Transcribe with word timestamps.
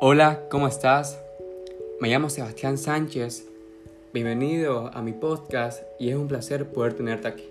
Hola, 0.00 0.42
¿cómo 0.48 0.68
estás? 0.68 1.18
Me 1.98 2.08
llamo 2.08 2.30
Sebastián 2.30 2.78
Sánchez. 2.78 3.48
Bienvenido 4.14 4.92
a 4.94 5.02
mi 5.02 5.10
podcast 5.12 5.82
y 5.98 6.10
es 6.10 6.14
un 6.14 6.28
placer 6.28 6.68
poder 6.68 6.94
tenerte 6.94 7.26
aquí. 7.26 7.50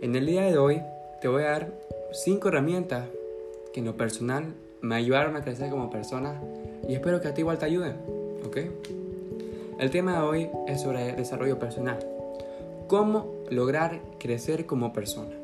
En 0.00 0.16
el 0.16 0.26
día 0.26 0.42
de 0.42 0.58
hoy 0.58 0.82
te 1.22 1.28
voy 1.28 1.44
a 1.44 1.50
dar 1.50 1.72
5 2.10 2.48
herramientas 2.48 3.06
que 3.72 3.78
en 3.78 3.86
lo 3.86 3.96
personal 3.96 4.54
me 4.80 4.96
ayudaron 4.96 5.36
a 5.36 5.42
crecer 5.42 5.70
como 5.70 5.88
persona 5.88 6.42
y 6.88 6.94
espero 6.94 7.20
que 7.20 7.28
a 7.28 7.34
ti 7.34 7.42
igual 7.42 7.58
te 7.58 7.66
ayuden, 7.66 7.94
¿ok? 8.44 8.56
El 9.78 9.90
tema 9.92 10.14
de 10.14 10.22
hoy 10.22 10.50
es 10.66 10.82
sobre 10.82 11.12
desarrollo 11.12 11.60
personal. 11.60 12.00
Cómo 12.88 13.32
lograr 13.50 14.00
crecer 14.18 14.66
como 14.66 14.92
persona, 14.92 15.36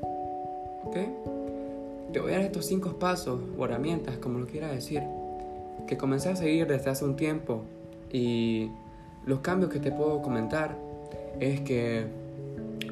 ¿ok? 0.84 0.96
Te 2.12 2.18
voy 2.18 2.32
a 2.32 2.38
dar 2.38 2.44
estos 2.44 2.66
5 2.66 2.98
pasos 2.98 3.40
o 3.56 3.64
herramientas, 3.64 4.16
como 4.16 4.40
lo 4.40 4.46
quiera 4.46 4.66
decir, 4.66 5.04
que 5.86 5.96
comencé 5.96 6.30
a 6.30 6.36
seguir 6.36 6.66
desde 6.66 6.90
hace 6.90 7.04
un 7.04 7.16
tiempo 7.16 7.62
y 8.12 8.70
los 9.26 9.40
cambios 9.40 9.70
que 9.70 9.78
te 9.78 9.92
puedo 9.92 10.22
comentar 10.22 10.76
es 11.40 11.60
que 11.60 12.06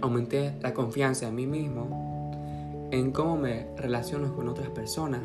aumenté 0.01 0.53
la 0.61 0.75
confianza 0.75 1.29
en 1.29 1.35
mí 1.35 1.47
mismo, 1.47 2.89
en 2.91 3.13
cómo 3.13 3.37
me 3.37 3.67
relaciono 3.77 4.35
con 4.35 4.49
otras 4.49 4.69
personas 4.71 5.21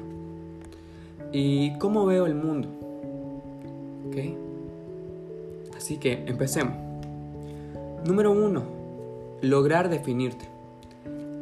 y 1.32 1.78
cómo 1.78 2.06
veo 2.06 2.26
el 2.26 2.36
mundo. 2.36 2.70
¿Ok? 4.08 5.76
Así 5.76 5.98
que 5.98 6.24
empecemos. 6.26 6.76
Número 8.06 8.32
uno, 8.32 8.64
lograr 9.42 9.90
definirte. 9.90 10.46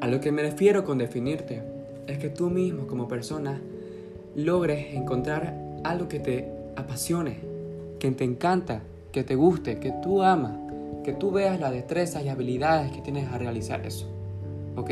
A 0.02 0.08
lo 0.08 0.20
que 0.20 0.31
me 0.31 0.42
refiero 0.42 0.84
con 0.84 0.98
definirte 0.98 1.62
es 2.08 2.17
que 2.17 2.30
tú 2.30 2.50
mismo 2.50 2.88
como 2.88 3.08
persona 3.08 3.62
logres 4.36 4.94
encontrar 4.94 5.55
algo 5.84 6.08
que 6.08 6.20
te 6.20 6.52
apasione, 6.76 7.39
que 8.00 8.12
te 8.12 8.23
encanta, 8.23 8.81
que 9.12 9.23
te 9.23 9.36
guste, 9.36 9.80
que 9.80 9.92
tú 9.92 10.23
amas, 10.23 10.53
que 11.03 11.14
tú 11.14 11.31
veas 11.31 11.59
las 11.59 11.72
destrezas 11.72 12.23
y 12.23 12.30
habilidades 12.30 12.92
que 12.92 13.02
tienes 13.02 13.31
a 13.31 13.38
realizar 13.38 13.86
eso. 13.86 14.08
¿Ok? 14.76 14.92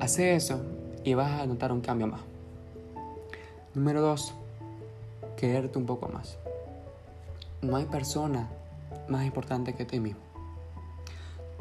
Hace 0.00 0.34
eso 0.34 0.60
y 1.04 1.14
vas 1.14 1.40
a 1.40 1.46
notar 1.46 1.72
un 1.72 1.80
cambio 1.80 2.06
más. 2.06 2.20
Número 3.74 4.00
dos, 4.00 4.34
quererte 5.36 5.78
un 5.78 5.86
poco 5.86 6.08
más. 6.08 6.38
No 7.62 7.76
hay 7.76 7.84
persona 7.84 8.48
más 9.08 9.24
importante 9.24 9.74
que 9.74 9.84
ti 9.84 10.00
mismo. 10.00 10.20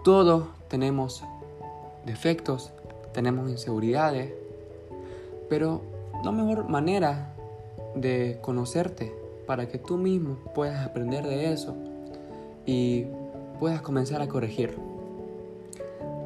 Todos 0.03 0.45
tenemos 0.67 1.23
defectos, 2.05 2.71
tenemos 3.13 3.49
inseguridades, 3.49 4.33
pero 5.49 5.81
la 6.23 6.31
mejor 6.31 6.67
manera 6.69 7.32
de 7.95 8.39
conocerte 8.41 9.13
para 9.45 9.67
que 9.67 9.77
tú 9.77 9.97
mismo 9.97 10.37
puedas 10.55 10.85
aprender 10.85 11.25
de 11.25 11.51
eso 11.51 11.75
y 12.65 13.05
puedas 13.59 13.81
comenzar 13.81 14.21
a 14.21 14.27
corregirlo. 14.27 14.79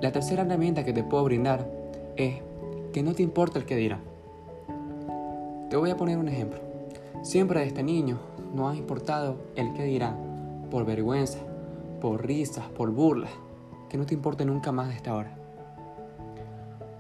La 0.02 0.12
tercera 0.12 0.44
herramienta 0.44 0.84
que 0.84 0.94
te 0.94 1.04
puedo 1.04 1.24
brindar 1.24 1.68
es 2.16 2.36
que 2.94 3.04
no 3.04 3.14
te 3.14 3.24
importa 3.24 3.60
el 3.60 3.66
que 3.66 3.76
dirá. 3.76 4.00
Te 5.70 5.76
voy 5.76 5.90
a 5.90 5.98
poner 5.98 6.18
un 6.18 6.30
ejemplo. 6.30 6.60
Siempre 7.24 7.62
desde 7.62 7.84
niño 7.84 8.20
no 8.54 8.70
ha 8.70 8.76
importado 8.76 9.38
el 9.56 9.74
que 9.74 9.84
dirá 9.84 10.16
por 10.70 10.86
vergüenza, 10.86 11.40
por 12.00 12.26
risas, 12.26 12.66
por 12.70 12.92
burlas, 12.92 13.32
que 13.90 13.98
no 13.98 14.06
te 14.06 14.14
importe 14.14 14.46
nunca 14.46 14.72
más 14.72 14.90
de 14.90 14.96
esta 14.96 15.16
hora. 15.16 15.36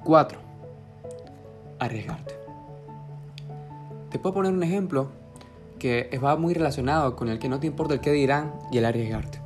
4. 0.04 0.40
Arriesgarte. 1.80 2.37
Te 4.18 4.22
puedo 4.24 4.34
poner 4.34 4.52
un 4.52 4.64
ejemplo 4.64 5.10
que 5.78 6.10
va 6.18 6.36
muy 6.38 6.56
relacionado 6.56 7.16
con 7.16 7.30
el 7.30 7.38
que 7.38 7.50
no 7.50 7.60
te 7.60 7.68
importa 7.68 7.94
el 7.94 8.00
qué 8.00 8.12
dirán 8.12 8.52
y 8.72 8.80
el 8.80 8.86
arriesgarte. 8.86 9.40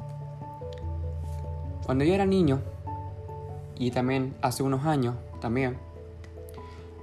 Cuando 1.86 2.06
yo 2.06 2.14
era 2.14 2.26
niño, 2.26 2.62
y 3.78 3.92
también 3.92 4.34
hace 4.42 4.64
unos 4.64 4.86
años 4.86 5.16
también, 5.42 5.76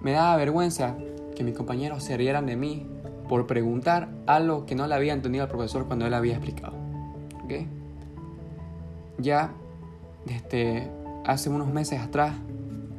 me 0.01 0.13
daba 0.13 0.35
vergüenza 0.37 0.95
que 1.37 1.45
mis 1.45 1.55
compañeros 1.55 2.03
se 2.03 2.17
rieran 2.17 2.47
de 2.47 2.57
mí 2.57 2.87
por 3.29 3.47
preguntar 3.47 4.09
algo 4.27 4.65
que 4.65 4.75
no 4.75 4.87
le 4.87 4.95
había 4.95 5.13
entendido 5.13 5.45
al 5.45 5.51
profesor 5.51 5.85
cuando 5.85 6.07
él 6.07 6.15
había 6.15 6.37
explicado. 6.37 6.73
Ya 9.19 9.51
desde 10.25 10.91
hace 11.27 11.51
unos 11.51 11.69
meses 11.69 12.01
atrás 12.01 12.33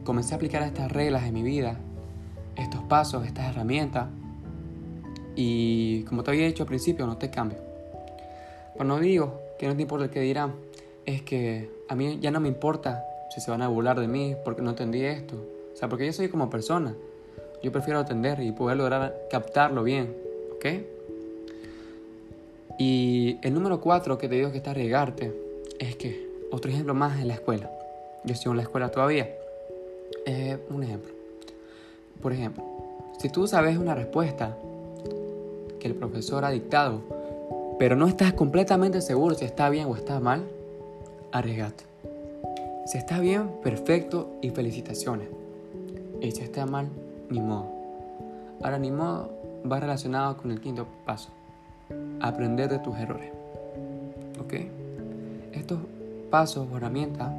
comencé 0.04 0.36
a 0.36 0.38
aplicar 0.38 0.62
estas 0.62 0.92
reglas 0.92 1.24
en 1.24 1.34
mi 1.34 1.42
vida, 1.42 1.80
estos 2.56 2.84
pasos, 2.84 3.26
estas 3.26 3.48
herramientas, 3.48 4.10
y 5.36 6.04
como 6.04 6.24
te 6.24 6.32
había 6.32 6.46
dicho 6.46 6.64
al 6.64 6.68
principio, 6.68 7.06
no 7.06 7.18
te 7.18 7.30
cambio. 7.30 7.60
Cuando 8.76 9.00
digo 9.00 9.42
que 9.58 9.68
no 9.68 9.76
te 9.76 9.82
importa 9.82 10.06
el 10.06 10.12
que 10.12 10.22
dirán, 10.22 10.54
es 11.06 11.22
que 11.22 11.70
a 11.88 11.96
mí 11.96 12.20
ya 12.22 12.32
no 12.32 12.40
me 12.40 12.48
importa 12.48 13.04
si 13.30 13.42
se 13.42 13.52
van 13.52 13.62
a 13.62 13.68
burlar 13.68 14.00
de 14.00 14.08
mí 14.08 14.36
porque 14.44 14.62
no 14.62 14.70
entendí 14.70 15.04
esto. 15.04 15.36
O 15.74 15.76
sea, 15.76 15.90
porque 15.90 16.06
yo 16.06 16.14
soy 16.14 16.30
como 16.30 16.50
persona. 16.50 16.96
Yo 17.62 17.72
prefiero 17.72 18.00
atender 18.00 18.40
y 18.40 18.52
poder 18.52 18.78
lograr 18.78 19.28
captarlo 19.30 19.84
bien. 19.84 20.16
¿Ok? 20.54 20.66
Y 22.78 23.38
el 23.42 23.54
número 23.54 23.82
cuatro 23.82 24.18
que 24.18 24.30
te 24.30 24.36
digo 24.36 24.52
que 24.52 24.58
está 24.58 24.72
arriesgarte 24.72 25.34
es 25.80 25.96
que, 25.98 26.30
otro 26.52 26.72
ejemplo 26.72 26.94
más 26.94 27.20
en 27.20 27.28
la 27.28 27.34
escuela. 27.34 27.70
Yo 28.24 28.34
estoy 28.34 28.52
en 28.52 28.58
la 28.58 28.64
escuela 28.64 28.90
todavía. 28.90 29.30
Es 30.26 30.58
un 30.70 30.84
ejemplo. 30.84 31.12
Por 32.22 32.34
ejemplo, 32.34 32.64
si 33.20 33.30
tú 33.30 33.48
sabes 33.48 33.78
una 33.78 33.96
respuesta 33.96 34.58
que 35.80 35.88
el 35.88 35.96
profesor 35.96 36.46
ha 36.46 36.50
dictado, 36.50 37.02
pero 37.80 37.96
no 37.96 38.08
estás 38.08 38.34
completamente 38.34 39.02
seguro 39.02 39.36
si 39.36 39.46
está 39.46 39.70
bien 39.70 39.88
o 39.88 39.96
está 39.96 40.20
mal, 40.20 40.44
arriesgate. 41.32 41.86
Si 42.86 42.98
está 42.98 43.20
bien, 43.20 43.52
perfecto 43.64 44.30
y 44.42 44.50
felicitaciones. 44.50 45.28
Y 46.22 46.32
si 46.32 46.42
está 46.42 46.66
mal, 46.66 46.90
ni 47.30 47.40
modo. 47.40 47.68
Ahora, 48.62 48.80
ni 48.80 48.92
modo 48.92 49.30
va 49.70 49.80
relacionado 49.80 50.38
con 50.38 50.52
el 50.52 50.60
quinto 50.60 50.88
paso. 51.06 51.30
Aprender 52.20 52.70
de 52.70 52.80
tus 52.80 52.98
errores. 52.98 53.32
¿Ok? 54.42 54.54
Estos 55.54 55.80
pasos 56.30 56.68
o 56.72 56.78
herramientas 56.78 57.32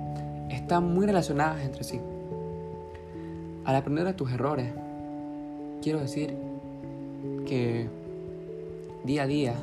están 0.50 0.94
muy 0.94 1.06
relacionadas 1.06 1.62
entre 1.62 1.84
sí. 1.84 2.00
Al 3.64 3.76
aprender 3.76 4.04
de 4.04 4.14
tus 4.14 4.32
errores, 4.32 4.72
quiero 5.82 6.00
decir 6.00 6.34
que 7.46 7.88
día 9.05 9.22
a 9.22 9.27
día 9.27 9.55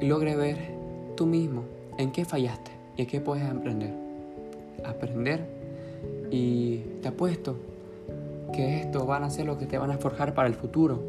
logre 0.00 0.36
ver 0.36 0.56
tú 1.16 1.26
mismo 1.26 1.64
en 1.98 2.10
qué 2.10 2.24
fallaste 2.24 2.70
y 2.96 3.02
en 3.02 3.08
qué 3.08 3.20
puedes 3.20 3.44
aprender. 3.44 3.94
Aprender 4.84 5.46
y 6.30 6.78
te 7.02 7.08
apuesto 7.08 7.56
que 8.52 8.80
esto 8.80 9.06
van 9.06 9.24
a 9.24 9.30
ser 9.30 9.46
lo 9.46 9.58
que 9.58 9.66
te 9.66 9.78
van 9.78 9.90
a 9.90 9.98
forjar 9.98 10.34
para 10.34 10.48
el 10.48 10.54
futuro 10.54 11.00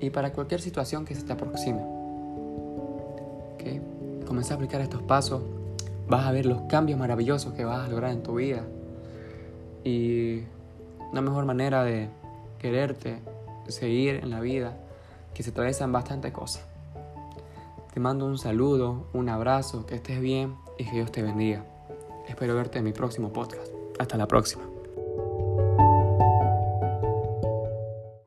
y 0.00 0.10
para 0.10 0.32
cualquier 0.32 0.60
situación 0.60 1.04
que 1.04 1.14
se 1.14 1.22
te 1.22 1.32
aproxime. 1.32 1.82
¿Okay? 3.54 3.80
Comienza 4.26 4.54
a 4.54 4.56
aplicar 4.56 4.80
estos 4.80 5.02
pasos, 5.02 5.42
vas 6.08 6.26
a 6.26 6.32
ver 6.32 6.46
los 6.46 6.62
cambios 6.62 6.98
maravillosos 6.98 7.52
que 7.54 7.64
vas 7.64 7.86
a 7.86 7.88
lograr 7.88 8.12
en 8.12 8.22
tu 8.22 8.36
vida 8.36 8.62
y 9.82 10.42
una 11.12 11.20
mejor 11.20 11.44
manera 11.44 11.84
de 11.84 12.08
quererte, 12.58 13.18
seguir 13.68 14.16
en 14.16 14.30
la 14.30 14.40
vida 14.40 14.76
que 15.34 15.42
se 15.42 15.50
atraviesan 15.50 15.92
bastantes 15.92 16.32
cosas. 16.32 16.64
Te 17.92 18.00
mando 18.00 18.26
un 18.26 18.38
saludo, 18.38 19.06
un 19.12 19.28
abrazo, 19.28 19.86
que 19.86 19.96
estés 19.96 20.20
bien 20.20 20.56
y 20.78 20.84
que 20.84 20.92
Dios 20.92 21.12
te 21.12 21.22
bendiga. 21.22 21.64
Espero 22.28 22.54
verte 22.54 22.78
en 22.78 22.84
mi 22.84 22.92
próximo 22.92 23.32
podcast. 23.32 23.72
Hasta 23.98 24.16
la 24.16 24.26
próxima. 24.26 24.73